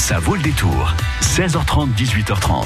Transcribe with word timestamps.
Ça 0.00 0.18
vaut 0.18 0.34
le 0.34 0.40
détour. 0.40 0.94
16h30, 1.20 1.94
18h30. 1.94 2.64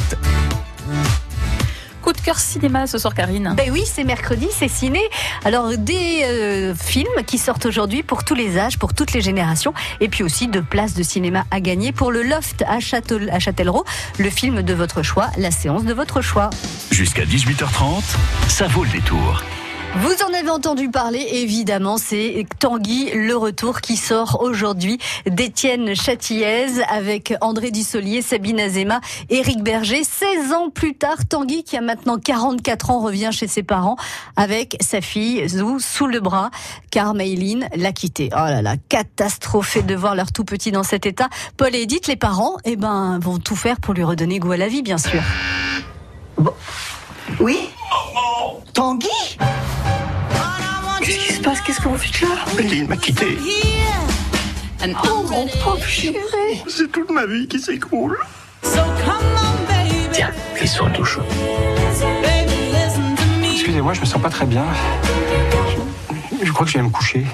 Coup 2.00 2.12
de 2.12 2.20
cœur 2.20 2.38
cinéma 2.38 2.86
ce 2.86 2.96
soir, 2.96 3.12
Karine. 3.12 3.54
Ben 3.56 3.70
oui, 3.72 3.82
c'est 3.84 4.04
mercredi, 4.04 4.46
c'est 4.52 4.68
ciné. 4.68 5.00
Alors 5.44 5.76
des 5.76 6.22
euh, 6.22 6.74
films 6.76 7.24
qui 7.26 7.38
sortent 7.38 7.66
aujourd'hui 7.66 8.04
pour 8.04 8.24
tous 8.24 8.36
les 8.36 8.56
âges, 8.56 8.78
pour 8.78 8.94
toutes 8.94 9.12
les 9.12 9.20
générations, 9.20 9.74
et 10.00 10.08
puis 10.08 10.22
aussi 10.22 10.46
de 10.46 10.60
places 10.60 10.94
de 10.94 11.02
cinéma 11.02 11.44
à 11.50 11.60
gagner 11.60 11.90
pour 11.90 12.12
le 12.12 12.22
Loft 12.22 12.62
à, 12.68 12.78
Châtel 12.78 13.28
à 13.30 13.40
Châtellerault, 13.40 13.84
le 14.18 14.30
film 14.30 14.62
de 14.62 14.72
votre 14.72 15.02
choix, 15.02 15.26
la 15.36 15.50
séance 15.50 15.84
de 15.84 15.92
votre 15.92 16.22
choix. 16.22 16.50
Jusqu'à 16.92 17.24
18h30, 17.24 18.16
ça 18.48 18.68
vaut 18.68 18.84
le 18.84 18.90
détour. 18.90 19.42
Vous 19.96 20.16
en 20.28 20.34
avez 20.34 20.50
entendu 20.50 20.90
parler, 20.90 21.24
évidemment, 21.34 21.98
c'est 21.98 22.46
Tanguy 22.58 23.12
Le 23.14 23.36
Retour 23.36 23.80
qui 23.80 23.96
sort 23.96 24.38
aujourd'hui 24.42 24.98
d'Étienne 25.24 25.94
Châtillaise 25.94 26.82
avec 26.88 27.32
André 27.40 27.70
Dussolier, 27.70 28.20
Sabine 28.20 28.58
Azema, 28.58 29.00
Éric 29.30 29.62
Berger. 29.62 30.02
16 30.02 30.52
ans 30.52 30.68
plus 30.68 30.94
tard, 30.94 31.18
Tanguy, 31.28 31.62
qui 31.62 31.76
a 31.76 31.80
maintenant 31.80 32.18
44 32.18 32.90
ans, 32.90 33.00
revient 33.04 33.30
chez 33.30 33.46
ses 33.46 33.62
parents 33.62 33.94
avec 34.34 34.76
sa 34.80 35.00
fille 35.00 35.48
Zou 35.48 35.78
sous 35.78 36.08
le 36.08 36.18
bras, 36.18 36.50
car 36.90 37.14
Mayline 37.14 37.68
l'a 37.76 37.92
quitté. 37.92 38.30
Oh 38.32 38.46
là 38.46 38.62
là, 38.62 38.74
catastrophé 38.88 39.82
de 39.82 39.94
voir 39.94 40.16
leur 40.16 40.32
tout 40.32 40.44
petit 40.44 40.72
dans 40.72 40.82
cet 40.82 41.06
état. 41.06 41.28
Paul 41.56 41.72
et 41.72 41.82
Edith, 41.82 42.08
les 42.08 42.16
parents, 42.16 42.56
eh 42.64 42.74
ben, 42.74 43.20
vont 43.20 43.38
tout 43.38 43.56
faire 43.56 43.78
pour 43.78 43.94
lui 43.94 44.02
redonner 44.02 44.40
goût 44.40 44.52
à 44.52 44.56
la 44.56 44.66
vie, 44.66 44.82
bien 44.82 44.98
sûr. 44.98 45.22
Oui 47.38 47.58
Tanguy? 48.72 49.08
Passe 51.44 51.60
Qu'est-ce 51.60 51.80
que 51.80 51.88
vous 51.88 51.98
faites 51.98 52.20
là 52.22 52.28
Méline 52.56 52.88
m'a 52.88 52.96
quitté. 52.96 53.36
Oh 54.82 55.26
mon 55.30 55.46
pauvre 55.62 55.86
chéri 55.86 56.16
C'est 56.66 56.90
toute 56.90 57.10
ma 57.10 57.26
vie 57.26 57.46
qui 57.46 57.60
s'écroule. 57.60 58.18
Tiens, 60.12 60.30
glisse-toi 60.56 60.90
tout 60.90 61.04
chaud. 61.04 61.22
Excusez-moi, 63.52 63.92
je 63.92 64.00
me 64.00 64.06
sens 64.06 64.22
pas 64.22 64.30
très 64.30 64.46
bien. 64.46 64.64
Je, 66.40 66.46
je 66.46 66.52
crois 66.52 66.64
que 66.64 66.72
je 66.72 66.78
vais 66.78 66.84
me 66.84 66.90
coucher. 66.90 67.26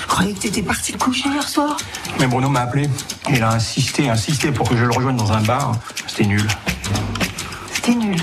Je 0.00 0.06
croyais 0.06 0.32
que 0.32 0.40
t'étais 0.40 0.62
parti 0.62 0.92
te 0.92 0.98
coucher 0.98 1.28
hier 1.28 1.48
soir. 1.48 1.76
Mais 2.20 2.26
Bruno 2.26 2.48
m'a 2.48 2.60
appelé. 2.60 2.88
Il 3.30 3.42
a 3.42 3.52
insisté, 3.52 4.08
insisté 4.08 4.52
pour 4.52 4.68
que 4.68 4.76
je 4.76 4.84
le 4.84 4.92
rejoigne 4.92 5.16
dans 5.16 5.32
un 5.32 5.42
bar. 5.42 5.72
C'était 6.06 6.26
nul. 6.26 6.46
C'était 7.72 7.94
nul. 7.94 8.20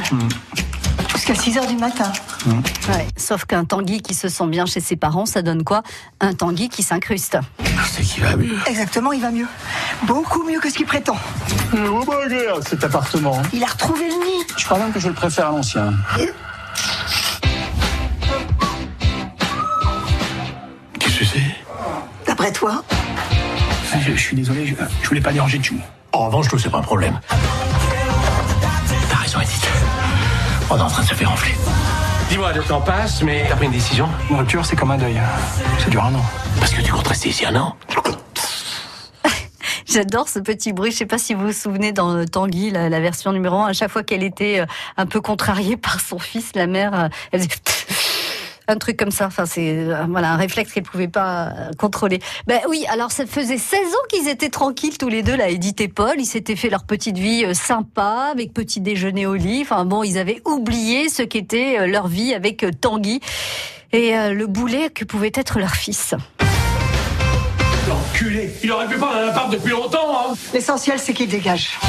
Jusqu'à 1.25 1.41
6 1.41 1.57
h 1.57 1.67
du 1.67 1.77
matin. 1.77 2.11
Ouais, 2.89 3.07
sauf 3.17 3.45
qu'un 3.45 3.65
Tanguy 3.65 4.03
qui 4.03 4.13
se 4.13 4.29
sent 4.29 4.45
bien 4.45 4.67
chez 4.67 4.79
ses 4.79 4.95
parents, 4.95 5.25
ça 5.25 5.41
donne 5.41 5.63
quoi? 5.63 5.81
Un 6.21 6.35
Tanguy 6.35 6.69
qui 6.69 6.83
s'incruste. 6.83 7.39
C'est 7.89 8.03
qui 8.03 8.19
va 8.19 8.35
mieux. 8.35 8.55
Exactement, 8.67 9.11
il 9.11 9.21
va 9.21 9.31
mieux. 9.31 9.47
Beaucoup 10.03 10.43
mieux 10.43 10.59
que 10.59 10.69
ce 10.69 10.75
qu'il 10.75 10.85
prétend. 10.85 11.17
Oh 11.73 12.03
bah 12.05 12.17
regarde 12.25 12.67
cet 12.67 12.83
appartement. 12.83 13.41
Il 13.53 13.63
a 13.63 13.65
retrouvé 13.65 14.07
le 14.07 14.23
nid. 14.23 14.45
Je 14.55 14.65
crois 14.65 14.77
même 14.77 14.91
que 14.91 14.99
je 14.99 15.07
le 15.07 15.15
préfère 15.15 15.47
à 15.47 15.51
l'ancien. 15.51 15.95
Qu'est-ce 20.99 21.19
que 21.19 21.25
c'est? 21.25 21.55
D'après 22.27 22.51
toi? 22.51 22.83
Je, 23.99 24.11
je 24.11 24.21
suis 24.21 24.35
désolé, 24.35 24.67
je, 24.67 24.75
je 25.01 25.07
voulais 25.07 25.21
pas 25.21 25.31
déranger 25.31 25.57
de 25.57 25.65
En 26.11 26.27
revanche, 26.27 26.49
tout, 26.49 26.59
c'est 26.59 26.69
pas 26.69 26.77
un 26.77 26.83
problème. 26.83 27.19
T'as 29.09 29.15
raison, 29.17 29.39
Edith. 29.39 29.64
On 30.69 30.77
est 30.77 30.81
en 30.81 30.87
train 30.87 31.03
de 31.03 31.07
se 31.07 31.13
faire 31.13 31.31
enfler. 31.31 31.53
Dis-moi, 32.29 32.51
le 32.53 32.63
temps 32.63 32.81
passe, 32.81 33.21
mais 33.21 33.45
t'as 33.47 33.55
pris 33.55 33.67
une 33.67 33.71
décision 33.71 34.09
Une 34.29 34.37
rupture, 34.37 34.65
c'est 34.65 34.75
comme 34.75 34.89
un 34.89 34.97
deuil. 34.97 35.21
Ça 35.77 35.89
dure 35.89 36.03
un 36.03 36.15
an. 36.15 36.25
Parce 36.59 36.73
que 36.73 36.81
tu 36.81 36.91
comptes 36.91 37.07
rester 37.07 37.29
ici 37.29 37.45
un 37.45 37.55
an 37.55 37.75
J'adore 39.85 40.27
ce 40.27 40.39
petit 40.39 40.73
bruit. 40.73 40.91
Je 40.91 40.97
sais 40.97 41.05
pas 41.05 41.19
si 41.19 41.35
vous 41.35 41.47
vous 41.47 41.53
souvenez 41.53 41.91
dans 41.91 42.15
euh, 42.15 42.25
Tanguy, 42.25 42.71
la, 42.71 42.89
la 42.89 42.99
version 42.99 43.31
numéro 43.31 43.57
1, 43.57 43.67
à 43.67 43.73
chaque 43.73 43.91
fois 43.91 44.01
qu'elle 44.01 44.23
était 44.23 44.61
euh, 44.61 44.65
un 44.97 45.05
peu 45.05 45.21
contrariée 45.21 45.77
par 45.81 45.99
son 45.99 46.17
fils, 46.17 46.51
la 46.55 46.65
mère, 46.65 46.99
euh, 46.99 47.07
elle 47.31 47.41
faisait 47.41 47.49
un 48.67 48.77
truc 48.77 48.97
comme 48.97 49.11
ça. 49.11 49.27
Enfin, 49.27 49.45
c'est 49.45 49.77
euh, 49.77 50.05
voilà 50.09 50.33
un 50.33 50.37
réflexe 50.37 50.73
qu'elle 50.73 50.83
pouvait 50.83 51.07
pas 51.07 51.47
euh, 51.47 51.71
contrôler. 51.77 52.19
Ben 52.47 52.59
oui, 52.69 52.85
alors 52.89 53.11
ça 53.11 53.25
faisait 53.25 53.57
16 53.57 53.79
ans 53.79 54.07
qu'ils 54.09 54.27
étaient 54.27 54.49
tranquilles 54.49 54.97
tous 54.97 55.09
les 55.09 55.23
deux, 55.23 55.35
là, 55.35 55.49
Edith 55.49 55.81
et 55.81 55.87
Paul. 55.87 56.15
Ils 56.17 56.25
s'étaient 56.25 56.55
fait 56.55 56.69
leur 56.69 56.83
petite 56.83 57.17
vie 57.17 57.45
euh, 57.45 57.53
sympa 57.53 58.29
avec 58.31 58.53
petit 58.53 58.81
déjeuner 58.81 59.25
au 59.25 59.35
lit. 59.35 59.61
Enfin 59.61 59.85
bon, 59.85 60.03
ils 60.03 60.17
avaient 60.17 60.41
oublié 60.45 61.09
ce 61.09 61.21
qu'était 61.23 61.87
leur 61.87 62.07
vie 62.07 62.33
avec 62.33 62.65
Tanguy 62.81 63.21
et 63.95 64.17
euh, 64.17 64.33
le 64.33 64.47
boulet 64.47 64.89
que 64.89 65.05
pouvait 65.05 65.31
être 65.33 65.59
leur 65.59 65.75
fils. 65.75 66.13
L'enculé 67.87 68.51
Il 68.63 68.71
aurait 68.71 68.87
pu 68.87 68.97
prendre 68.97 69.15
un 69.15 69.29
appart 69.29 69.51
depuis 69.51 69.71
longtemps, 69.71 70.31
hein 70.31 70.33
L'essentiel, 70.53 70.99
c'est 70.99 71.13
qu'il 71.13 71.29
dégage. 71.29 71.79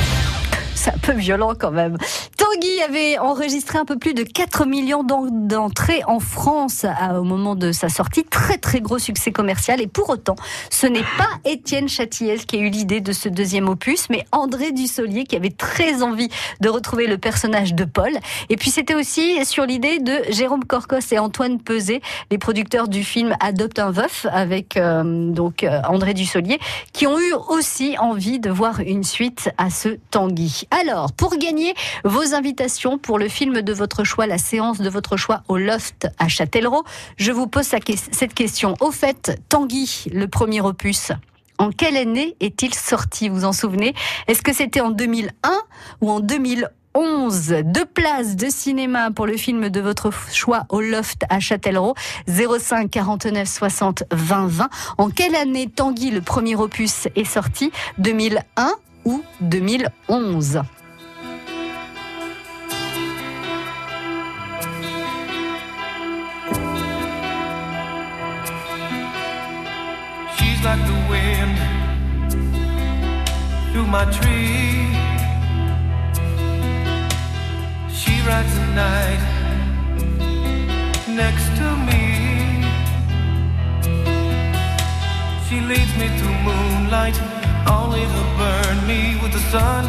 C'est 0.87 0.95
un 0.95 0.99
peu 0.99 1.13
violent 1.15 1.55
quand 1.59 1.73
même. 1.73 1.97
Tanguy 2.37 2.81
avait 2.89 3.19
enregistré 3.19 3.77
un 3.77 3.85
peu 3.85 3.99
plus 3.99 4.15
de 4.15 4.23
4 4.23 4.65
millions 4.67 5.03
d'en- 5.03 5.27
d'entrées 5.29 6.03
en 6.07 6.21
France 6.21 6.87
au 7.13 7.25
moment 7.25 7.57
de 7.57 7.73
sa 7.73 7.89
sortie. 7.89 8.23
Très 8.23 8.57
très 8.59 8.81
gros 8.81 9.01
succès 9.01 9.33
commercial. 9.33 9.81
Et 9.81 9.89
pour 9.89 10.11
autant, 10.11 10.37
ce 10.71 10.87
n'est 10.87 11.03
pas 11.19 11.27
Étienne 11.45 11.89
Châtillaise 11.89 12.45
qui 12.45 12.57
a 12.57 12.61
eu 12.61 12.69
l'idée 12.71 13.01
de 13.01 13.11
ce 13.13 13.29
deuxième 13.29 13.69
opus, 13.69 14.07
mais 14.11 14.25
André 14.31 14.71
Dussolier 14.71 15.25
qui 15.25 15.35
avait 15.35 15.51
très 15.51 16.05
envie 16.05 16.29
de 16.61 16.69
retrouver 16.69 17.09
le 17.09 17.19
personnage 17.19 17.75
de 17.75 17.85
Paul. 17.85 18.13
Et 18.49 18.57
puis 18.57 18.71
c'était 18.71 18.95
aussi 18.95 19.45
sur 19.45 19.67
l'idée 19.67 19.99
de 19.99 20.13
Jérôme 20.31 20.65
Corcos 20.65 21.01
et 21.11 21.19
Antoine 21.19 21.59
Peset, 21.61 22.01
les 22.31 22.39
producteurs 22.39 22.87
du 22.87 23.03
film 23.03 23.35
Adopte 23.41 23.81
un 23.81 23.91
veuf 23.91 24.25
avec 24.31 24.77
euh, 24.77 25.33
donc 25.33 25.65
euh, 25.65 25.81
André 25.89 26.15
Dussolier, 26.15 26.61
qui 26.93 27.09
ont 27.09 27.19
eu 27.19 27.33
aussi 27.49 27.97
envie 27.99 28.39
de 28.39 28.51
voir 28.51 28.79
une 28.79 29.03
suite 29.03 29.51
à 29.59 29.69
ce 29.71 29.89
Tanguy. 30.13 30.63
Alors, 30.79 31.13
pour 31.13 31.39
gagner 31.39 31.73
vos 32.05 32.35
invitations 32.35 32.99
pour 32.99 33.19
le 33.19 33.29
film 33.29 33.63
de 33.63 33.73
votre 33.73 34.05
choix, 34.05 34.27
la 34.27 34.37
séance 34.37 34.79
de 34.79 34.91
votre 34.91 35.17
choix 35.17 35.43
au 35.49 35.57
Loft 35.57 36.07
à 36.19 36.29
Châtellerault, 36.29 36.85
je 37.17 37.33
vous 37.33 37.47
pose 37.47 37.65
cette 37.65 38.35
question. 38.35 38.75
Au 38.81 38.91
fait, 38.91 39.41
Tanguy, 39.49 40.05
le 40.13 40.29
premier 40.29 40.61
opus, 40.61 41.13
en 41.57 41.71
quelle 41.71 41.97
année 41.97 42.37
est-il 42.41 42.75
sorti 42.75 43.31
Vous 43.31 43.47
en 43.47 43.55
souvenez? 43.55 43.95
Est-ce 44.29 44.43
que 44.43 44.53
c'était 44.53 44.83
en 44.83 44.91
2001 44.91 45.51
ou 46.03 46.11
en 46.11 46.21
2011 46.21 47.55
Deux 47.65 47.87
places 47.87 48.37
de 48.37 48.51
cinéma 48.51 49.11
pour 49.11 49.27
le 49.27 49.39
film 49.39 49.71
de 49.71 49.81
votre 49.81 50.11
choix 50.31 50.65
au 50.69 50.83
Loft 50.83 51.23
à 51.31 51.41
Châtellerault. 51.41 51.95
05 52.29 52.91
49 52.91 53.49
60 53.49 54.05
20 54.13 54.47
20. 54.47 54.69
En 54.99 55.09
quelle 55.09 55.37
année 55.37 55.71
Tanguy, 55.75 56.11
le 56.11 56.21
premier 56.21 56.55
opus, 56.55 57.09
est 57.17 57.25
sorti? 57.25 57.73
2001 57.97 58.75
ou 59.07 59.25
2011 59.39 60.67
She's 70.37 70.61
like 70.65 70.83
the 70.91 70.99
wind 71.09 71.57
through 73.71 73.87
my 73.87 74.05
tree. 74.07 74.91
She 77.89 78.15
rides 78.27 78.55
the 78.59 78.67
night 78.75 79.23
next 81.15 81.47
to 81.59 81.69
me. 81.87 82.03
She 85.47 85.61
leads 85.61 85.93
me 85.97 86.09
to 86.21 86.29
moonlight, 86.45 87.19
only 87.69 88.01
to 88.01 88.23
burn 88.39 88.87
me 88.87 89.19
with 89.23 89.33
the 89.33 89.45
sun. 89.53 89.85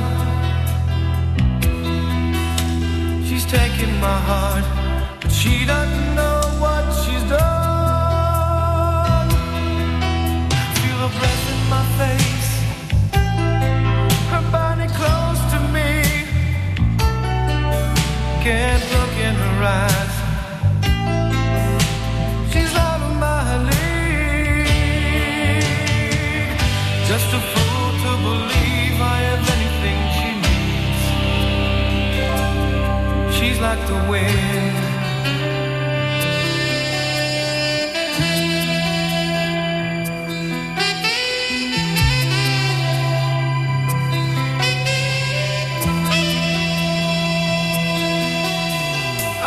She's 3.28 3.46
taking 3.46 3.94
my 4.00 4.20
heart, 4.30 4.66
but 5.22 5.32
she 5.32 5.66
doesn't 5.66 6.16
know 6.16 6.42
what 6.60 6.84
she's 7.02 7.24
done. 7.30 7.40
Feel 10.80 10.98
her 11.06 11.12
breath 11.20 11.46
in 11.54 11.62
my 11.70 11.84
face, 12.00 12.07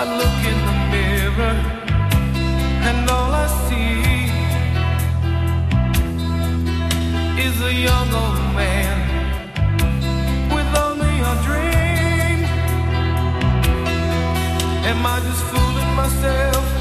I 0.00 0.05
look 0.05 0.41
in 0.50 0.58
the 0.69 0.76
mirror 0.93 1.56
and 2.88 3.11
all 3.11 3.32
I 3.35 3.47
see 3.69 4.00
is 7.47 7.56
a 7.61 7.73
young 7.75 8.08
old 8.23 8.55
man 8.56 8.97
with 10.55 10.70
only 10.87 11.14
a 11.32 11.35
dream. 11.44 12.38
Am 14.88 15.05
I 15.05 15.20
just 15.20 15.43
fooling 15.50 15.94
myself? 15.94 16.80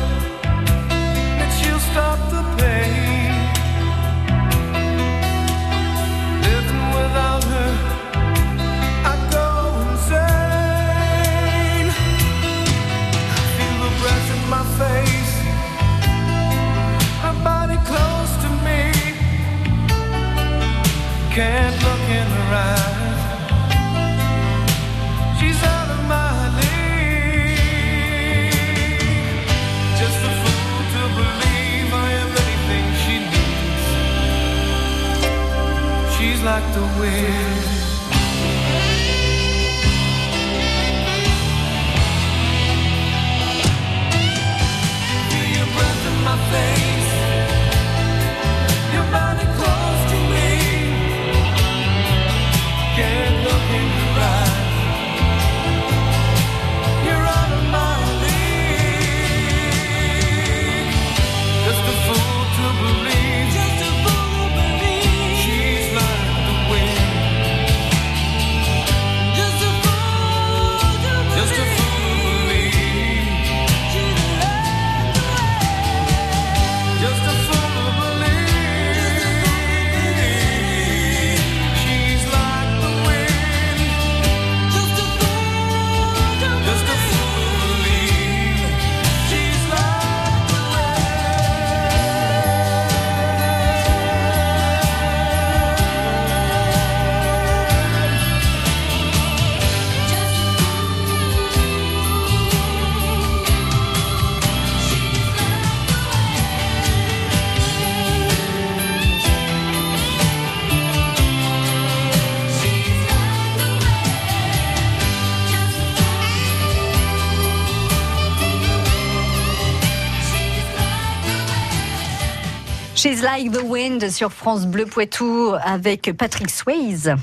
She's 123.02 123.22
Like 123.22 123.54
the 123.54 123.64
Wind 123.64 124.12
sur 124.12 124.30
France 124.30 124.66
Bleu 124.66 124.86
Poitou 124.86 125.54
avec 125.64 126.12
Patrick 126.18 126.50
Swayze. 126.50 127.16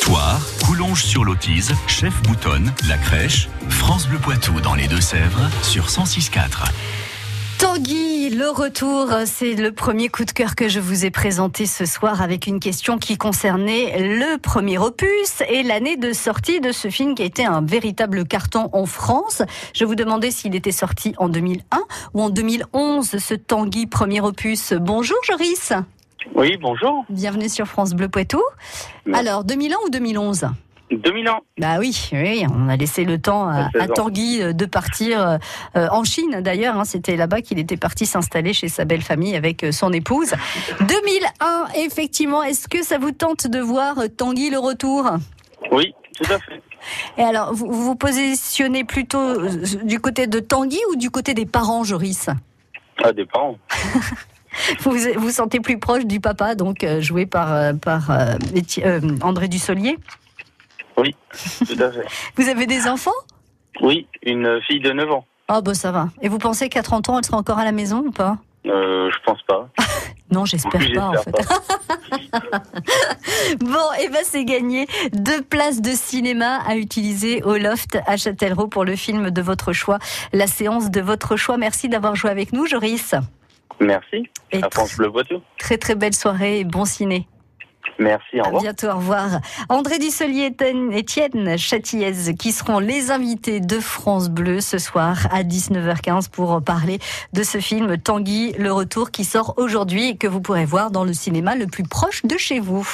Toire, 0.00 0.40
Coulonges 0.64 1.04
sur 1.04 1.24
l'Autise, 1.24 1.74
Chef 1.86 2.22
Boutonne, 2.22 2.72
La 2.88 2.96
Crèche, 2.96 3.50
France 3.68 4.06
Bleu 4.06 4.16
Poitou 4.16 4.62
dans 4.62 4.74
les 4.74 4.88
Deux-Sèvres 4.88 5.50
sur 5.62 5.88
106.4. 5.88 6.70
Tanguy, 7.62 8.30
le 8.30 8.50
retour, 8.50 9.06
c'est 9.24 9.54
le 9.54 9.70
premier 9.70 10.08
coup 10.08 10.24
de 10.24 10.32
cœur 10.32 10.56
que 10.56 10.68
je 10.68 10.80
vous 10.80 11.04
ai 11.04 11.12
présenté 11.12 11.64
ce 11.64 11.86
soir 11.86 12.20
avec 12.20 12.48
une 12.48 12.58
question 12.58 12.98
qui 12.98 13.16
concernait 13.16 14.00
le 14.00 14.36
premier 14.38 14.78
opus 14.78 15.44
et 15.48 15.62
l'année 15.62 15.96
de 15.96 16.12
sortie 16.12 16.60
de 16.60 16.72
ce 16.72 16.90
film 16.90 17.14
qui 17.14 17.22
a 17.22 17.24
été 17.24 17.46
un 17.46 17.60
véritable 17.60 18.26
carton 18.26 18.68
en 18.72 18.84
France. 18.84 19.42
Je 19.74 19.84
vous 19.84 19.94
demandais 19.94 20.32
s'il 20.32 20.56
était 20.56 20.72
sorti 20.72 21.14
en 21.18 21.28
2001 21.28 21.78
ou 22.14 22.22
en 22.22 22.30
2011, 22.30 23.16
ce 23.16 23.34
Tanguy 23.34 23.86
premier 23.86 24.20
opus. 24.20 24.72
Bonjour 24.72 25.18
Joris, 25.22 25.72
Oui, 26.34 26.56
bonjour. 26.60 27.04
bienvenue 27.10 27.48
sur 27.48 27.68
France 27.68 27.94
Bleu 27.94 28.08
Poitou. 28.08 28.42
Alors, 29.12 29.44
2001 29.44 29.76
ou 29.86 29.88
2011 29.88 30.46
2000 30.96 31.28
ans. 31.28 31.40
Bah 31.58 31.76
oui, 31.78 32.10
oui, 32.12 32.44
on 32.52 32.68
a 32.68 32.76
laissé 32.76 33.04
le 33.04 33.18
temps 33.18 33.48
à, 33.48 33.68
Tanguy 33.88 34.42
euh, 34.42 34.52
de 34.52 34.66
partir 34.66 35.38
euh, 35.76 35.88
en 35.90 36.04
Chine 36.04 36.40
d'ailleurs. 36.40 36.76
hein, 36.76 36.84
C'était 36.84 37.16
là-bas 37.16 37.40
qu'il 37.40 37.58
était 37.58 37.76
parti 37.76 38.06
s'installer 38.06 38.52
chez 38.52 38.68
sa 38.68 38.84
belle 38.84 39.02
famille 39.02 39.34
avec 39.36 39.64
euh, 39.64 39.72
son 39.72 39.92
épouse. 39.92 40.34
2001, 40.80 41.66
effectivement. 41.84 42.42
Est-ce 42.42 42.68
que 42.68 42.82
ça 42.84 42.98
vous 42.98 43.12
tente 43.12 43.46
de 43.46 43.58
voir 43.58 43.98
euh, 43.98 44.08
Tanguy 44.08 44.50
le 44.50 44.58
retour? 44.58 45.10
Oui, 45.70 45.94
tout 46.16 46.32
à 46.32 46.38
fait. 46.38 46.60
Et 47.16 47.22
alors, 47.22 47.54
vous 47.54 47.70
vous 47.70 47.94
positionnez 47.94 48.84
plutôt 48.84 49.18
euh, 49.20 49.50
du 49.84 50.00
côté 50.00 50.26
de 50.26 50.40
Tanguy 50.40 50.80
ou 50.92 50.96
du 50.96 51.10
côté 51.10 51.34
des 51.34 51.46
parents, 51.46 51.84
Joris? 51.84 52.28
Ça 53.00 53.12
dépend. 53.12 53.56
vous 54.80 54.96
vous 55.16 55.30
sentez 55.30 55.60
plus 55.60 55.78
proche 55.78 56.04
du 56.04 56.20
papa, 56.20 56.54
donc 56.54 56.84
euh, 56.84 57.00
joué 57.00 57.26
par, 57.26 57.52
euh, 57.52 57.72
par 57.72 58.10
euh, 58.10 58.34
euh, 58.84 59.00
André 59.22 59.48
Dussolier? 59.48 59.96
Oui, 60.96 61.14
tout 61.66 61.82
à 61.82 61.90
fait. 61.92 62.04
Vous 62.36 62.48
avez 62.48 62.66
des 62.66 62.86
enfants? 62.86 63.10
Oui, 63.80 64.06
une 64.22 64.60
fille 64.66 64.80
de 64.80 64.92
9 64.92 65.10
ans. 65.10 65.24
Oh, 65.50 65.60
bah 65.62 65.74
ça 65.74 65.90
va. 65.92 66.08
Et 66.20 66.28
vous 66.28 66.38
pensez 66.38 66.68
qu'à 66.68 66.82
30 66.82 67.08
ans, 67.08 67.18
elle 67.18 67.24
sera 67.24 67.38
encore 67.38 67.58
à 67.58 67.64
la 67.64 67.72
maison 67.72 68.04
ou 68.06 68.10
pas? 68.10 68.36
Euh, 68.66 69.10
je 69.10 69.18
pense 69.24 69.42
pas. 69.42 69.68
Non, 70.30 70.46
j'espère 70.46 70.80
Oui, 70.80 70.94
pas 70.94 71.08
en 71.08 71.12
fait. 71.12 71.30
bon, 73.60 73.92
et 74.00 74.08
ben 74.08 74.22
c'est 74.24 74.46
gagné. 74.46 74.86
Deux 75.12 75.42
places 75.42 75.82
de 75.82 75.90
cinéma 75.90 76.56
à 76.66 76.76
utiliser 76.76 77.42
au 77.42 77.58
Loft 77.58 77.98
à 78.06 78.16
Châtellerault 78.16 78.68
pour 78.68 78.86
le 78.86 78.96
film 78.96 79.30
de 79.30 79.42
votre 79.42 79.74
choix, 79.74 79.98
la 80.32 80.46
séance 80.46 80.90
de 80.90 81.02
votre 81.02 81.36
choix. 81.36 81.58
Merci 81.58 81.90
d'avoir 81.90 82.16
joué 82.16 82.30
avec 82.30 82.54
nous, 82.54 82.64
Joris. 82.66 83.14
Merci. 83.78 84.26
Et 84.52 84.62
À 84.62 84.70
France 84.70 84.96
Bleu 84.96 85.12
Poitou. 85.12 85.42
très 85.58 85.76
très 85.76 85.96
belle 85.96 86.14
soirée 86.14 86.60
et 86.60 86.64
bon 86.64 86.86
ciné. 86.86 87.28
Merci, 88.02 88.36
au 88.36 88.40
À 88.40 88.44
revoir. 88.46 88.62
bientôt, 88.62 88.88
au 88.88 88.96
revoir. 88.96 89.28
André 89.68 89.98
Dussolier 89.98 90.54
et 90.60 90.98
Étienne 90.98 91.56
Châtillaise 91.56 92.32
qui 92.38 92.52
seront 92.52 92.78
les 92.78 93.10
invités 93.10 93.60
de 93.60 93.78
France 93.80 94.28
Bleu 94.28 94.60
ce 94.60 94.78
soir 94.78 95.16
à 95.30 95.42
19h15 95.42 96.28
pour 96.30 96.62
parler 96.62 96.98
de 97.32 97.42
ce 97.42 97.58
film 97.58 97.96
Tanguy, 97.98 98.52
le 98.58 98.72
retour 98.72 99.10
qui 99.10 99.24
sort 99.24 99.54
aujourd'hui 99.56 100.10
et 100.10 100.16
que 100.16 100.26
vous 100.26 100.40
pourrez 100.40 100.64
voir 100.64 100.90
dans 100.90 101.04
le 101.04 101.12
cinéma 101.12 101.54
le 101.54 101.66
plus 101.66 101.84
proche 101.84 102.22
de 102.24 102.36
chez 102.36 102.58
vous. 102.60 102.86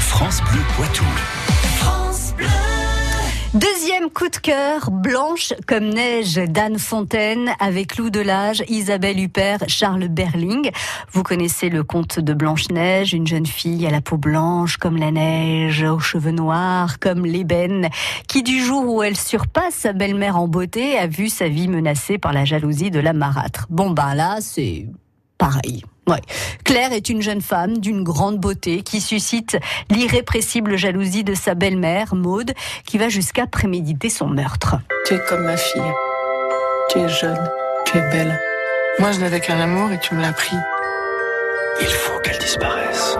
France 0.00 0.40
Bleu 0.50 0.60
Poitou. 0.76 1.04
Deuxième 3.56 4.10
coup 4.10 4.28
de 4.28 4.36
cœur, 4.36 4.90
Blanche 4.90 5.54
comme 5.66 5.88
neige 5.88 6.34
d'Anne 6.34 6.78
Fontaine 6.78 7.52
avec 7.58 7.96
Lou 7.96 8.10
Delage, 8.10 8.62
Isabelle 8.68 9.18
Huppert, 9.18 9.60
Charles 9.66 10.08
Berling. 10.08 10.70
Vous 11.10 11.22
connaissez 11.22 11.70
le 11.70 11.82
conte 11.82 12.20
de 12.20 12.34
Blanche-Neige, 12.34 13.14
une 13.14 13.26
jeune 13.26 13.46
fille 13.46 13.86
à 13.86 13.90
la 13.90 14.02
peau 14.02 14.18
blanche 14.18 14.76
comme 14.76 14.98
la 14.98 15.10
neige, 15.10 15.82
aux 15.82 16.00
cheveux 16.00 16.32
noirs 16.32 16.98
comme 16.98 17.24
l'ébène, 17.24 17.88
qui 18.28 18.42
du 18.42 18.62
jour 18.62 18.94
où 18.94 19.02
elle 19.02 19.16
surpasse 19.16 19.74
sa 19.74 19.94
belle-mère 19.94 20.36
en 20.36 20.48
beauté 20.48 20.98
a 20.98 21.06
vu 21.06 21.30
sa 21.30 21.48
vie 21.48 21.68
menacée 21.68 22.18
par 22.18 22.34
la 22.34 22.44
jalousie 22.44 22.90
de 22.90 23.00
la 23.00 23.14
marâtre. 23.14 23.68
Bon 23.70 23.88
ben 23.88 24.14
là, 24.14 24.36
c'est 24.42 24.86
pareil. 25.38 25.82
Ouais. 26.08 26.20
Claire 26.64 26.92
est 26.92 27.08
une 27.08 27.20
jeune 27.20 27.40
femme 27.40 27.78
d'une 27.78 28.04
grande 28.04 28.38
beauté 28.38 28.82
qui 28.82 29.00
suscite 29.00 29.56
l'irrépressible 29.90 30.76
jalousie 30.76 31.24
de 31.24 31.34
sa 31.34 31.54
belle-mère, 31.54 32.14
Maude, 32.14 32.52
qui 32.84 32.96
va 32.96 33.08
jusqu'à 33.08 33.46
préméditer 33.46 34.08
son 34.08 34.28
meurtre. 34.28 34.76
Tu 35.06 35.14
es 35.14 35.20
comme 35.28 35.44
ma 35.44 35.56
fille. 35.56 35.82
Tu 36.90 37.00
es 37.00 37.08
jeune, 37.08 37.50
tu 37.86 37.98
es 37.98 38.10
belle. 38.10 38.40
Moi, 39.00 39.10
je 39.12 39.20
n'avais 39.20 39.40
qu'un 39.40 39.60
amour 39.60 39.90
et 39.90 39.98
tu 39.98 40.14
me 40.14 40.22
l'as 40.22 40.32
pris. 40.32 40.56
Il 41.80 41.88
faut 41.88 42.18
qu'elle 42.20 42.38
disparaisse. 42.38 43.18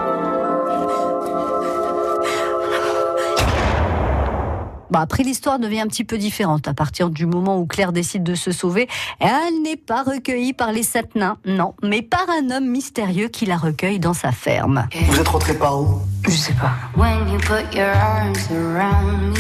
Bon, 4.91 5.01
après, 5.01 5.23
l'histoire 5.23 5.59
devient 5.59 5.81
un 5.81 5.87
petit 5.87 6.05
peu 6.05 6.19
différente. 6.19 6.69
À 6.69 6.75
partir 6.75 7.11
du 7.11 7.27
moment 7.27 7.59
où 7.59 7.67
Claire 7.67 7.93
décide 7.93 8.23
de 8.23 8.35
se 8.35 8.53
sauver, 8.53 8.89
elle 9.21 9.63
n'est 9.63 9.77
pas 9.77 10.03
recueillie 10.03 10.53
par 10.53 10.73
les 10.73 10.83
sept 10.83 11.15
nains, 11.15 11.39
non, 11.45 11.75
mais 11.83 12.03
par 12.03 12.27
un 12.31 12.51
homme 12.51 12.69
mystérieux 12.69 13.29
qui 13.29 13.47
la 13.47 13.57
recueille 13.57 13.99
dans 13.99 14.15
sa 14.15 14.33
ferme. 14.33 14.87
Vous 15.09 15.21
êtes 15.21 15.29
rentré 15.29 15.55
par 15.55 15.81
où? 15.81 16.01
Je 16.25 16.31
sais 16.31 16.55
pas. 16.55 16.73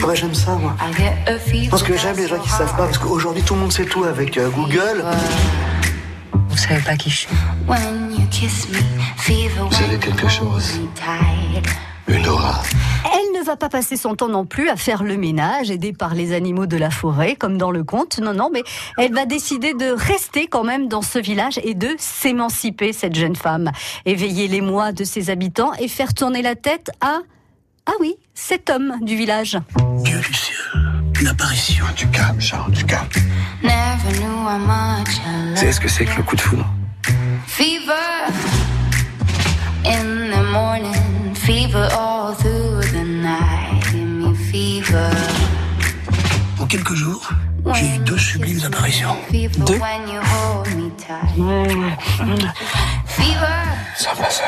Ouais, 0.06 0.16
j'aime 0.16 0.34
ça, 0.34 0.54
moi. 0.56 0.74
Parce 1.70 1.82
que 1.82 1.96
j'aime 1.96 2.16
les 2.16 2.28
gens 2.28 2.38
qui 2.38 2.48
savent 2.48 2.76
pas, 2.76 2.86
parce 2.86 2.98
qu'aujourd'hui 2.98 3.42
tout 3.42 3.54
le 3.54 3.60
monde 3.60 3.72
sait 3.72 3.86
tout 3.86 4.04
avec 4.04 4.36
euh, 4.38 4.48
Google. 4.50 5.04
Vous 6.48 6.56
savez 6.56 6.80
pas 6.80 6.96
qui 6.96 7.10
je 7.10 7.16
suis. 7.16 7.28
Vous 7.66 7.72
avez 9.84 9.98
quelque 9.98 10.28
chose? 10.28 10.80
Une 12.08 12.26
aura. 12.28 12.62
Elle 13.46 13.52
ne 13.52 13.54
va 13.54 13.58
pas 13.58 13.68
passer 13.68 13.96
son 13.96 14.16
temps 14.16 14.26
non 14.26 14.44
plus 14.44 14.68
à 14.70 14.74
faire 14.74 15.04
le 15.04 15.16
ménage, 15.16 15.70
aidée 15.70 15.92
par 15.92 16.16
les 16.16 16.32
animaux 16.32 16.66
de 16.66 16.76
la 16.76 16.90
forêt, 16.90 17.36
comme 17.36 17.58
dans 17.58 17.70
le 17.70 17.84
conte. 17.84 18.18
Non, 18.18 18.34
non, 18.34 18.50
mais 18.52 18.64
elle 18.98 19.14
va 19.14 19.24
décider 19.24 19.72
de 19.72 19.92
rester 19.92 20.48
quand 20.48 20.64
même 20.64 20.88
dans 20.88 21.00
ce 21.00 21.20
village 21.20 21.60
et 21.62 21.74
de 21.74 21.94
s'émanciper, 21.96 22.92
cette 22.92 23.14
jeune 23.14 23.36
femme. 23.36 23.70
Éveiller 24.04 24.48
les 24.48 24.60
mois 24.60 24.90
de 24.90 25.04
ses 25.04 25.30
habitants 25.30 25.72
et 25.78 25.86
faire 25.86 26.12
tourner 26.12 26.42
la 26.42 26.56
tête 26.56 26.90
à... 27.00 27.20
Ah 27.86 27.92
oui, 28.00 28.16
cet 28.34 28.68
homme 28.68 28.96
du 29.02 29.14
village. 29.14 29.56
Dieu 30.02 30.18
du 30.18 30.34
ciel, 30.34 30.56
une 31.20 31.28
apparition. 31.28 31.84
Du 31.96 32.08
calme, 32.08 32.40
Charles, 32.40 32.72
du 32.72 32.84
calme. 32.84 33.06
Savez 35.54 35.70
ce 35.70 35.78
que 35.78 35.88
c'est 35.88 36.04
que 36.04 36.16
le 36.16 36.24
coup 36.24 36.34
de 36.34 36.40
foudre? 36.40 36.68
Quelques 46.76 46.94
jours, 46.94 47.30
j'ai 47.72 47.86
eu 47.86 47.98
deux 48.00 48.18
sublimes 48.18 48.60
apparitions. 48.66 49.16
Fever 49.30 49.56
Sympa 53.96 54.30
seul. 54.30 54.46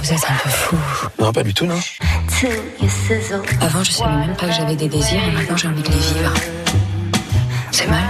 Vous 0.00 0.12
êtes 0.12 0.24
un 0.30 0.34
peu 0.40 0.48
fou. 0.48 0.76
Non, 1.18 1.32
pas 1.32 1.42
du 1.42 1.52
tout, 1.52 1.66
non. 1.66 1.80
Avant, 3.60 3.82
je 3.82 3.90
savais 3.90 4.26
même 4.26 4.36
pas 4.36 4.46
que 4.46 4.52
j'avais 4.52 4.76
des 4.76 4.88
désirs 4.88 5.20
et 5.26 5.32
maintenant 5.32 5.56
j'ai 5.56 5.66
envie 5.66 5.82
de 5.82 5.88
les 5.88 5.98
vivre. 5.98 6.32
C'est 7.72 7.88
mal. 7.88 8.04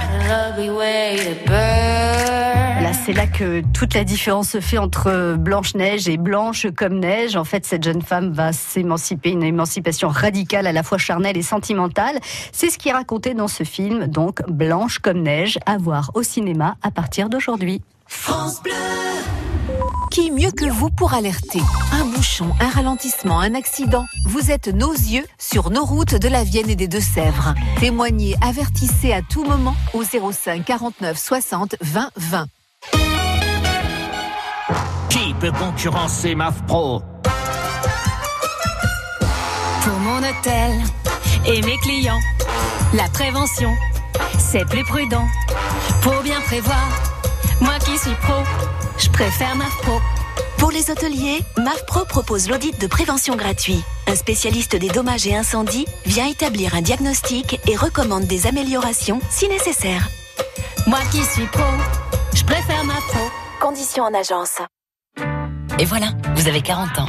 C'est 3.07 3.13
là 3.13 3.29
que 3.29 3.63
toute 3.73 3.95
la 3.95 4.03
différence 4.03 4.49
se 4.51 4.61
fait 4.61 4.79
entre 4.79 5.37
Blanche-Neige 5.39 6.09
et 6.09 6.17
Blanche 6.17 6.67
comme 6.77 6.99
neige. 6.99 7.37
En 7.37 7.45
fait, 7.45 7.65
cette 7.65 7.85
jeune 7.85 8.03
femme 8.03 8.33
va 8.33 8.53
s'émanciper, 8.53 9.31
une 9.31 9.45
émancipation 9.45 10.09
radicale, 10.09 10.67
à 10.67 10.73
la 10.73 10.83
fois 10.83 10.99
charnelle 10.99 11.37
et 11.37 11.43
sentimentale. 11.43 12.19
C'est 12.51 12.69
ce 12.69 12.79
qui 12.79 12.89
est 12.89 12.93
raconté 12.93 13.35
dans 13.35 13.47
ce 13.47 13.63
film, 13.63 14.09
donc 14.09 14.43
Blanche 14.49 14.99
comme 14.99 15.23
neige, 15.23 15.57
à 15.67 15.79
voir 15.79 16.11
au 16.15 16.25
cinéma 16.25 16.75
à 16.83 16.91
partir 16.91 17.29
d'aujourd'hui. 17.29 17.81
Qui 20.11 20.33
mieux 20.33 20.51
que 20.51 20.69
vous 20.69 20.91
pour 20.91 21.15
alerter? 21.15 21.61
Un 21.93 22.07
bouchon, 22.07 22.51
un 22.59 22.71
ralentissement, 22.71 23.39
un 23.39 23.55
accident 23.55 24.05
Vous 24.27 24.51
êtes 24.51 24.67
nos 24.67 24.93
yeux 24.93 25.27
sur 25.39 25.71
nos 25.71 25.85
routes 25.85 26.17
de 26.17 26.29
la 26.29 26.43
Vienne 26.43 26.71
et 26.71 26.77
des 26.77 26.89
Deux-Sèvres. 26.89 27.55
Témoignez, 27.79 28.35
avertissez 28.43 29.13
à 29.13 29.23
tout 29.23 29.45
moment 29.45 29.77
au 29.95 30.03
05 30.03 30.65
49 30.65 31.17
60 31.17 31.77
20 31.81 32.11
20. 32.17 32.47
Qui 35.17 35.33
peut 35.33 35.53
concurrencer 35.53 36.35
MAF 36.35 36.63
Pro 36.67 37.01
Pour 39.83 39.99
mon 40.01 40.19
hôtel 40.19 40.73
et 41.47 41.63
mes 41.63 41.79
clients, 41.79 42.21
la 42.93 43.09
prévention, 43.09 43.75
c'est 44.39 44.67
plus 44.67 44.85
prudent. 44.85 45.27
Pour 46.03 46.21
bien 46.23 46.39
prévoir, 46.43 46.87
moi 47.63 47.79
qui 47.79 47.97
suis 47.97 48.15
pro, 48.17 48.43
je 48.99 49.09
préfère 49.09 49.57
ma 49.57 49.65
pro. 49.81 49.99
Pour 50.59 50.71
les 50.71 50.91
hôteliers, 50.91 51.41
MAFPRO 51.57 52.05
propose 52.05 52.51
l'audit 52.51 52.79
de 52.79 52.87
prévention 52.87 53.37
gratuit. 53.37 53.83
Un 54.07 54.17
spécialiste 54.17 54.77
des 54.77 54.89
dommages 54.89 55.27
et 55.27 55.35
incendies 55.35 55.87
vient 56.05 56.27
établir 56.27 56.75
un 56.75 56.83
diagnostic 56.83 57.59
et 57.67 57.77
recommande 57.77 58.27
des 58.27 58.47
améliorations 58.47 59.21
si 59.31 59.49
nécessaire. 59.49 60.11
Moi 60.87 61.01
qui 61.11 61.25
suis 61.25 61.47
pro, 61.47 61.65
je 62.35 62.45
préfère 62.45 62.85
ma 62.85 63.01
pro. 63.09 63.31
Conditions 63.61 64.05
en 64.05 64.13
agence. 64.13 64.61
Et 65.79 65.85
voilà, 65.85 66.09
vous 66.35 66.49
avez 66.49 66.63
40 66.63 66.99
ans. 67.01 67.09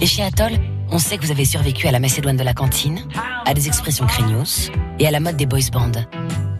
Et 0.00 0.06
chez 0.06 0.24
Atoll, 0.24 0.52
on 0.90 0.98
sait 0.98 1.18
que 1.18 1.24
vous 1.24 1.30
avez 1.30 1.44
survécu 1.44 1.86
à 1.86 1.92
la 1.92 2.00
Macédoine 2.00 2.36
de 2.36 2.42
la 2.42 2.52
cantine, 2.52 3.06
à 3.46 3.54
des 3.54 3.68
expressions 3.68 4.06
craignos 4.06 4.72
et 4.98 5.06
à 5.06 5.12
la 5.12 5.20
mode 5.20 5.36
des 5.36 5.46
boys 5.46 5.60
bands. 5.70 5.92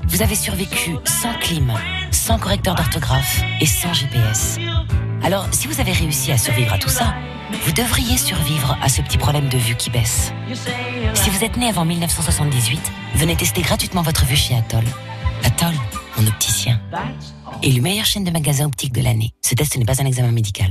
Vous 0.07 0.23
avez 0.23 0.37
survécu 0.37 0.93
sans 1.05 1.35
clim, 1.41 1.73
sans 2.13 2.39
correcteur 2.39 2.77
d'orthographe 2.77 3.43
et 3.61 3.67
sans 3.67 3.93
GPS. 3.93 4.59
Alors, 5.25 5.49
si 5.51 5.67
vous 5.67 5.81
avez 5.81 5.93
réussi 5.93 6.31
à 6.31 6.39
survivre 6.39 6.73
à 6.73 6.79
tout 6.79 6.89
ça, 6.89 7.15
vous 7.65 7.73
devriez 7.73 8.17
survivre 8.17 8.79
à 8.81 8.89
ce 8.89 9.03
petit 9.03 9.19
problème 9.19 9.49
de 9.49 9.59
vue 9.59 9.75
qui 9.75 9.91
baisse. 9.91 10.33
Si 11.15 11.29
vous 11.29 11.43
êtes 11.43 11.57
né 11.57 11.69
avant 11.69 11.85
1978, 11.85 12.81
venez 13.17 13.35
tester 13.35 13.63
gratuitement 13.63 14.03
votre 14.03 14.25
vue 14.27 14.37
chez 14.37 14.55
Atoll. 14.55 14.85
Atoll, 15.45 15.75
mon 16.19 16.27
opticien. 16.29 16.81
Élu 17.65 17.81
meilleure 17.81 18.07
chaîne 18.07 18.25
de 18.25 18.31
magasins 18.31 18.67
optiques 18.67 18.93
de 18.93 19.03
l'année. 19.03 19.33
Ce 19.43 19.55
test 19.55 19.77
n'est 19.77 19.85
pas 19.85 20.01
un 20.01 20.07
examen 20.07 20.31
médical. 20.31 20.71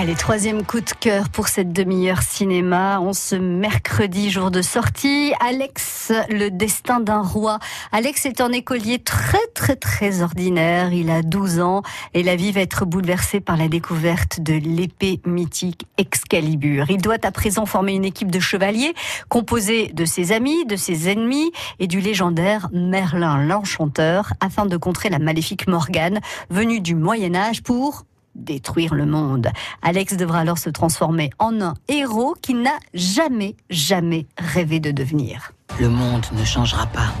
Allez, 0.00 0.14
troisième 0.14 0.64
coup 0.64 0.78
de 0.78 0.90
cœur 1.00 1.28
pour 1.28 1.48
cette 1.48 1.72
demi-heure 1.72 2.22
cinéma. 2.22 3.00
On 3.00 3.12
ce 3.12 3.34
mercredi, 3.34 4.30
jour 4.30 4.52
de 4.52 4.62
sortie. 4.62 5.32
Alex, 5.44 6.12
le 6.30 6.50
destin 6.50 7.00
d'un 7.00 7.20
roi. 7.20 7.58
Alex 7.90 8.24
est 8.24 8.40
un 8.40 8.52
écolier 8.52 9.00
très, 9.00 9.44
très, 9.56 9.74
très 9.74 10.22
ordinaire. 10.22 10.92
Il 10.92 11.10
a 11.10 11.22
12 11.22 11.58
ans 11.58 11.82
et 12.14 12.22
la 12.22 12.36
vie 12.36 12.52
va 12.52 12.60
être 12.60 12.84
bouleversée 12.84 13.40
par 13.40 13.56
la 13.56 13.66
découverte 13.66 14.38
de 14.38 14.52
l'épée 14.52 15.20
mythique 15.26 15.88
Excalibur. 15.96 16.88
Il 16.90 17.02
doit 17.02 17.18
à 17.24 17.32
présent 17.32 17.66
former 17.66 17.94
une 17.94 18.04
équipe 18.04 18.30
de 18.30 18.38
chevaliers 18.38 18.94
composée 19.28 19.88
de 19.88 20.04
ses 20.04 20.30
amis, 20.30 20.64
de 20.64 20.76
ses 20.76 21.08
ennemis 21.08 21.50
et 21.80 21.88
du 21.88 21.98
légendaire 21.98 22.68
Merlin 22.72 23.44
l'Enchanteur 23.44 24.32
afin 24.38 24.64
de 24.64 24.76
contrer 24.76 25.08
la 25.08 25.18
maléfique 25.18 25.66
Morgane 25.66 26.20
venue 26.50 26.78
du 26.78 26.94
Moyen-Âge 26.94 27.64
pour 27.64 28.04
détruire 28.38 28.94
le 28.94 29.04
monde. 29.04 29.48
Alex 29.82 30.16
devra 30.16 30.40
alors 30.40 30.58
se 30.58 30.70
transformer 30.70 31.30
en 31.38 31.60
un 31.60 31.74
héros 31.88 32.34
qu'il 32.40 32.62
n'a 32.62 32.78
jamais, 32.94 33.56
jamais 33.68 34.26
rêvé 34.38 34.80
de 34.80 34.90
devenir. 34.90 35.52
Le 35.78 35.88
monde 35.88 36.26
ne 36.32 36.44
changera 36.44 36.86
pas. 36.86 37.12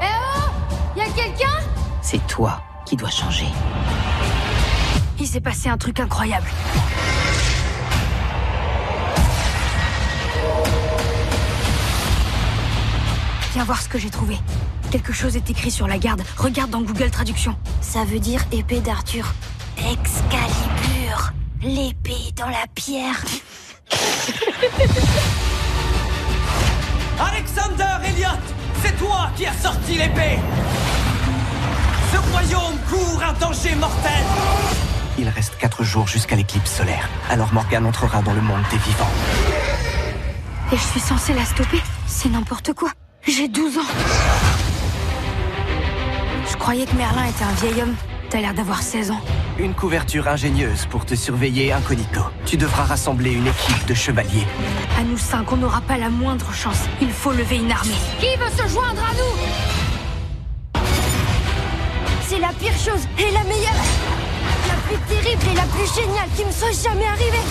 Eh 0.00 0.04
oh 0.04 0.98
Y'a 0.98 1.06
quelqu'un? 1.06 1.66
C'est 2.02 2.24
toi 2.26 2.62
qui 2.86 2.96
dois 2.96 3.10
changer. 3.10 3.46
Il 5.18 5.26
s'est 5.26 5.40
passé 5.40 5.68
un 5.68 5.76
truc 5.76 6.00
incroyable. 6.00 6.48
Viens 13.52 13.64
voir 13.64 13.82
ce 13.82 13.88
que 13.88 13.98
j'ai 13.98 14.10
trouvé. 14.10 14.36
Quelque 14.90 15.12
chose 15.12 15.36
est 15.36 15.50
écrit 15.50 15.70
sur 15.70 15.86
la 15.86 15.98
garde. 15.98 16.22
Regarde 16.36 16.70
dans 16.70 16.82
Google 16.82 17.10
Traduction. 17.10 17.56
Ça 17.80 18.04
veut 18.04 18.18
dire 18.20 18.42
épée 18.52 18.80
d'Arthur. 18.80 19.34
Excalibur, 19.88 21.32
l'épée 21.62 22.32
dans 22.36 22.48
la 22.48 22.66
pierre. 22.74 23.16
Alexander 27.18 27.96
Elliot, 28.04 28.28
c'est 28.82 28.96
toi 28.98 29.30
qui 29.36 29.46
as 29.46 29.54
sorti 29.54 29.94
l'épée 29.96 30.38
Ce 32.12 32.18
royaume 32.30 32.76
court 32.90 33.22
un 33.22 33.32
danger 33.34 33.74
mortel 33.76 34.22
Il 35.18 35.28
reste 35.28 35.56
quatre 35.58 35.82
jours 35.82 36.06
jusqu'à 36.06 36.36
l'éclipse 36.36 36.70
solaire. 36.76 37.08
Alors 37.30 37.52
Morgane 37.52 37.86
entrera 37.86 38.20
dans 38.22 38.34
le 38.34 38.42
monde 38.42 38.62
des 38.70 38.78
vivants. 38.78 39.10
Et 40.72 40.76
je 40.76 40.82
suis 40.82 41.00
censée 41.00 41.32
la 41.32 41.44
stopper? 41.44 41.80
C'est 42.06 42.28
n'importe 42.28 42.74
quoi. 42.74 42.90
J'ai 43.26 43.48
12 43.48 43.78
ans. 43.78 43.80
Je 46.50 46.56
croyais 46.56 46.84
que 46.84 46.94
Merlin 46.94 47.24
était 47.24 47.44
un 47.44 47.52
vieil 47.52 47.82
homme. 47.82 47.94
T'as 48.28 48.40
l'air 48.40 48.54
d'avoir 48.54 48.82
16 48.82 49.10
ans. 49.10 49.20
Une 49.60 49.74
couverture 49.74 50.26
ingénieuse 50.26 50.86
pour 50.86 51.04
te 51.04 51.14
surveiller 51.14 51.70
incognito. 51.70 52.22
Tu 52.46 52.56
devras 52.56 52.84
rassembler 52.84 53.32
une 53.32 53.46
équipe 53.46 53.86
de 53.86 53.92
chevaliers. 53.92 54.46
À 54.98 55.02
nous 55.02 55.18
cinq, 55.18 55.52
on 55.52 55.58
n'aura 55.58 55.82
pas 55.82 55.98
la 55.98 56.08
moindre 56.08 56.50
chance. 56.54 56.84
Il 57.02 57.10
faut 57.10 57.32
lever 57.32 57.58
une 57.58 57.70
armée. 57.70 57.92
Qui 58.18 58.34
veut 58.38 58.50
se 58.56 58.66
joindre 58.72 59.02
à 59.04 59.12
nous? 59.12 60.80
C'est 62.26 62.38
la 62.38 62.48
pire 62.54 62.72
chose 62.72 63.06
et 63.18 63.30
la 63.32 63.44
meilleure. 63.44 63.84
La 64.66 64.76
plus 64.88 64.96
terrible 65.14 65.42
et 65.52 65.54
la 65.54 65.64
plus 65.64 65.94
géniale 65.94 66.30
qui 66.34 66.44
me 66.46 66.52
soit 66.52 66.90
jamais 66.90 67.04
arrivée. 67.04 67.44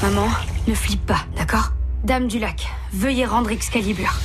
Maman, 0.00 0.28
ne 0.66 0.74
flippe 0.74 1.04
pas, 1.04 1.26
d'accord? 1.36 1.72
Dame 2.04 2.26
du 2.26 2.38
lac, 2.38 2.66
veuillez 2.94 3.26
rendre 3.26 3.50
Excalibur. 3.50 4.18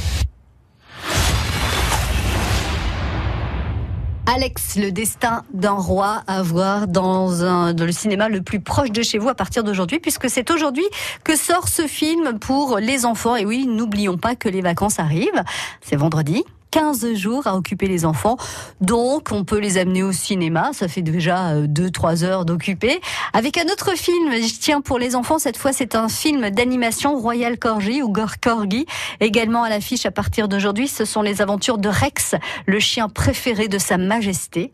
Alex, 4.29 4.75
le 4.75 4.91
destin 4.91 5.43
d'un 5.53 5.71
roi 5.71 6.21
à 6.27 6.41
voir 6.41 6.89
dans, 6.89 7.45
un, 7.45 7.73
dans 7.73 7.85
le 7.85 7.93
cinéma 7.93 8.27
le 8.27 8.41
plus 8.41 8.59
proche 8.59 8.91
de 8.91 9.01
chez 9.01 9.19
vous 9.19 9.29
à 9.29 9.35
partir 9.35 9.63
d'aujourd'hui, 9.63 9.99
puisque 9.99 10.29
c'est 10.29 10.51
aujourd'hui 10.51 10.83
que 11.23 11.37
sort 11.37 11.69
ce 11.69 11.87
film 11.87 12.37
pour 12.37 12.77
les 12.77 13.05
enfants. 13.05 13.37
Et 13.37 13.45
oui, 13.45 13.65
n'oublions 13.65 14.17
pas 14.17 14.35
que 14.35 14.49
les 14.49 14.59
vacances 14.61 14.99
arrivent. 14.99 15.43
C'est 15.81 15.95
vendredi. 15.95 16.43
15 16.77 17.15
jours 17.15 17.47
à 17.47 17.57
occuper 17.57 17.87
les 17.87 18.05
enfants. 18.05 18.37
Donc, 18.81 19.29
on 19.31 19.43
peut 19.43 19.57
les 19.57 19.79
amener 19.79 20.03
au 20.03 20.11
cinéma. 20.11 20.69
Ça 20.73 20.87
fait 20.87 21.01
déjà 21.01 21.55
2-3 21.61 22.23
heures 22.23 22.45
d'occuper. 22.45 23.01
Avec 23.33 23.57
un 23.57 23.65
autre 23.65 23.97
film, 23.97 24.31
je 24.33 24.59
tiens 24.59 24.81
pour 24.81 24.99
les 24.99 25.15
enfants. 25.15 25.39
Cette 25.39 25.57
fois, 25.57 25.73
c'est 25.73 25.95
un 25.95 26.07
film 26.07 26.51
d'animation 26.51 27.17
Royal 27.17 27.57
Corgi 27.57 28.03
ou 28.03 28.09
Gor 28.09 28.39
Corgi. 28.39 28.85
Également 29.19 29.63
à 29.63 29.69
l'affiche 29.69 30.05
à 30.05 30.11
partir 30.11 30.47
d'aujourd'hui, 30.47 30.87
ce 30.87 31.03
sont 31.03 31.23
les 31.23 31.41
aventures 31.41 31.79
de 31.79 31.89
Rex, 31.89 32.35
le 32.67 32.79
chien 32.79 33.09
préféré 33.09 33.67
de 33.67 33.79
Sa 33.79 33.97
Majesté 33.97 34.71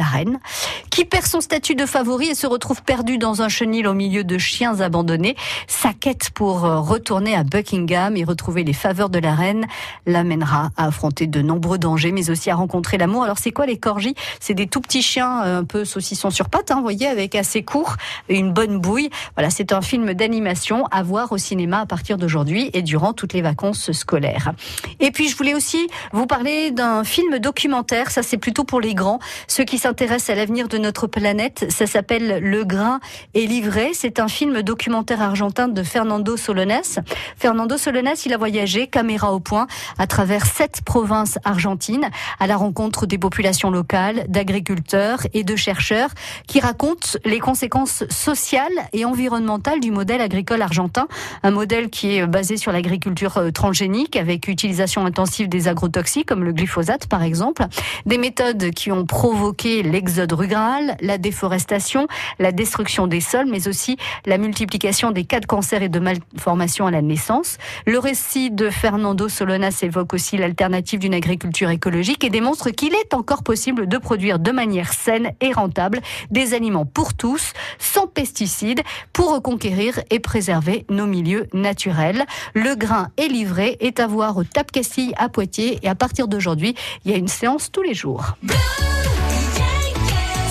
la 0.00 0.06
reine, 0.06 0.40
qui 0.88 1.04
perd 1.04 1.26
son 1.26 1.40
statut 1.40 1.74
de 1.74 1.84
favori 1.86 2.28
et 2.28 2.34
se 2.34 2.46
retrouve 2.46 2.82
perdu 2.82 3.18
dans 3.18 3.42
un 3.42 3.48
chenil 3.48 3.86
au 3.86 3.92
milieu 3.92 4.24
de 4.24 4.38
chiens 4.38 4.80
abandonnés. 4.80 5.36
Sa 5.68 5.92
quête 5.92 6.30
pour 6.30 6.64
euh, 6.64 6.80
retourner 6.80 7.34
à 7.34 7.44
Buckingham 7.44 8.16
et 8.16 8.24
retrouver 8.24 8.64
les 8.64 8.72
faveurs 8.72 9.10
de 9.10 9.18
la 9.18 9.34
reine 9.34 9.66
l'amènera 10.06 10.70
à 10.78 10.86
affronter 10.86 11.26
de 11.26 11.42
nombreux 11.42 11.76
dangers, 11.76 12.12
mais 12.12 12.30
aussi 12.30 12.50
à 12.50 12.54
rencontrer 12.54 12.96
l'amour. 12.96 13.24
Alors 13.24 13.38
c'est 13.38 13.50
quoi 13.50 13.66
les 13.66 13.76
corgis? 13.76 14.14
C'est 14.40 14.54
des 14.54 14.66
tout 14.66 14.80
petits 14.80 15.02
chiens 15.02 15.44
euh, 15.44 15.60
un 15.60 15.64
peu 15.64 15.84
saucissons 15.84 16.30
sur 16.30 16.48
pattes, 16.48 16.70
hein, 16.70 16.76
vous 16.76 16.82
voyez, 16.82 17.06
avec 17.06 17.34
assez 17.34 17.62
court 17.62 17.96
et 18.30 18.38
une 18.38 18.52
bonne 18.52 18.78
bouille. 18.78 19.10
Voilà, 19.36 19.50
c'est 19.50 19.72
un 19.72 19.82
film 19.82 20.14
d'animation 20.14 20.86
à 20.86 21.02
voir 21.02 21.30
au 21.30 21.38
cinéma 21.38 21.80
à 21.80 21.86
partir 21.86 22.16
d'aujourd'hui 22.16 22.70
et 22.72 22.80
durant 22.80 23.12
toutes 23.12 23.34
les 23.34 23.42
vacances 23.42 23.92
scolaires. 23.92 24.52
Et 24.98 25.10
puis 25.10 25.28
je 25.28 25.36
voulais 25.36 25.54
aussi 25.54 25.88
vous 26.12 26.26
parler 26.26 26.70
d'un 26.70 27.04
film 27.04 27.38
documentaire. 27.38 28.10
Ça 28.10 28.22
c'est 28.22 28.38
plutôt 28.38 28.64
pour 28.64 28.80
les 28.80 28.94
grands, 28.94 29.18
ceux 29.46 29.64
qui 29.64 29.76
s'intéresse 29.90 30.30
à 30.30 30.36
l'avenir 30.36 30.68
de 30.68 30.78
notre 30.78 31.08
planète. 31.08 31.66
Ça 31.68 31.84
s'appelle 31.84 32.38
Le 32.40 32.64
grain 32.64 33.00
est 33.34 33.44
livré. 33.44 33.90
C'est 33.92 34.20
un 34.20 34.28
film 34.28 34.62
documentaire 34.62 35.20
argentin 35.20 35.66
de 35.66 35.82
Fernando 35.82 36.36
Solones. 36.36 37.02
Fernando 37.36 37.76
Solones, 37.76 38.14
il 38.24 38.32
a 38.32 38.36
voyagé, 38.36 38.86
caméra 38.86 39.32
au 39.32 39.40
point, 39.40 39.66
à 39.98 40.06
travers 40.06 40.46
sept 40.46 40.82
provinces 40.82 41.40
argentines, 41.42 42.08
à 42.38 42.46
la 42.46 42.56
rencontre 42.56 43.04
des 43.06 43.18
populations 43.18 43.72
locales, 43.72 44.26
d'agriculteurs 44.28 45.22
et 45.34 45.42
de 45.42 45.56
chercheurs 45.56 46.10
qui 46.46 46.60
racontent 46.60 47.18
les 47.24 47.40
conséquences 47.40 48.04
sociales 48.10 48.68
et 48.92 49.04
environnementales 49.04 49.80
du 49.80 49.90
modèle 49.90 50.20
agricole 50.20 50.62
argentin. 50.62 51.08
Un 51.42 51.50
modèle 51.50 51.90
qui 51.90 52.14
est 52.14 52.26
basé 52.28 52.56
sur 52.56 52.70
l'agriculture 52.70 53.38
euh, 53.38 53.50
transgénique 53.50 54.14
avec 54.14 54.46
utilisation 54.46 55.04
intensive 55.04 55.48
des 55.48 55.66
agrotoxiques 55.66 56.28
comme 56.28 56.44
le 56.44 56.52
glyphosate 56.52 57.08
par 57.08 57.24
exemple. 57.24 57.64
Des 58.06 58.18
méthodes 58.18 58.70
qui 58.70 58.92
ont 58.92 59.04
provoqué 59.04 59.69
l'exode 59.82 60.32
rural, 60.32 60.96
la 61.00 61.18
déforestation, 61.18 62.08
la 62.38 62.52
destruction 62.52 63.06
des 63.06 63.20
sols, 63.20 63.46
mais 63.48 63.68
aussi 63.68 63.96
la 64.26 64.38
multiplication 64.38 65.10
des 65.10 65.24
cas 65.24 65.40
de 65.40 65.46
cancer 65.46 65.82
et 65.82 65.88
de 65.88 65.98
malformation 65.98 66.86
à 66.86 66.90
la 66.90 67.02
naissance. 67.02 67.58
Le 67.86 67.98
récit 67.98 68.50
de 68.50 68.70
Fernando 68.70 69.28
Solonas 69.28 69.80
évoque 69.82 70.12
aussi 70.14 70.36
l'alternative 70.36 71.00
d'une 71.00 71.14
agriculture 71.14 71.70
écologique 71.70 72.24
et 72.24 72.30
démontre 72.30 72.70
qu'il 72.70 72.94
est 72.94 73.14
encore 73.14 73.42
possible 73.42 73.86
de 73.86 73.98
produire 73.98 74.38
de 74.38 74.50
manière 74.50 74.92
saine 74.92 75.30
et 75.40 75.52
rentable 75.52 76.00
des 76.30 76.54
aliments 76.54 76.86
pour 76.86 77.14
tous, 77.14 77.52
sans 77.78 78.06
pesticides, 78.06 78.82
pour 79.12 79.32
reconquérir 79.34 80.00
et 80.10 80.18
préserver 80.18 80.84
nos 80.90 81.06
milieux 81.06 81.46
naturels. 81.52 82.24
Le 82.54 82.74
grain 82.74 83.08
est 83.16 83.28
livré, 83.28 83.76
est 83.80 84.00
à 84.00 84.06
voir 84.06 84.36
au 84.36 84.44
Tap 84.44 84.70
Castille 84.72 85.12
à 85.16 85.28
Poitiers 85.28 85.78
et 85.82 85.88
à 85.88 85.94
partir 85.94 86.28
d'aujourd'hui, 86.28 86.74
il 87.04 87.10
y 87.10 87.14
a 87.14 87.18
une 87.18 87.28
séance 87.28 87.70
tous 87.70 87.82
les 87.82 87.94
jours. 87.94 88.36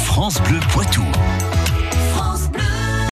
France 0.09 0.41
Bleu 0.41 0.59
Poitou. 0.73 1.05